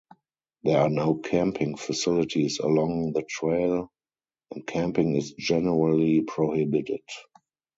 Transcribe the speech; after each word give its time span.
There 0.63 0.81
are 0.81 0.89
no 0.89 1.13
camping 1.13 1.77
facilities 1.77 2.57
along 2.57 3.13
the 3.13 3.21
trail 3.21 3.91
and 4.49 4.65
camping 4.65 5.15
is 5.15 5.33
generally 5.37 6.21
prohibited. 6.21 7.03